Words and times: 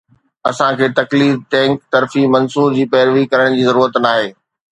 اسان 0.51 0.71
کي 0.79 0.87
تقليد 0.99 1.35
ٽينڪ 1.55 1.77
ظرفي 1.97 2.23
منصور 2.37 2.69
جي 2.79 2.85
پيروي 2.95 3.23
ڪرڻ 3.35 3.47
جي 3.59 3.63
ضرورت 3.71 4.01
ناهي 4.07 4.27